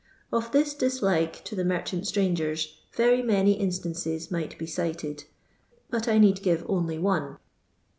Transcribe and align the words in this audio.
Of 0.31 0.51
this 0.51 0.73
dislike 0.73 1.43
to 1.45 1.53
the 1.53 1.63
merchant 1.63 2.05
strangerii, 2.05 2.73
very 2.93 3.21
many 3.21 3.51
instances 3.53 4.31
might 4.31 4.57
be 4.57 4.65
cited, 4.65 5.25
but 5.91 6.07
I 6.07 6.17
need 6.17 6.41
give 6.41 6.65
only 6.67 6.97
one. 6.97 7.37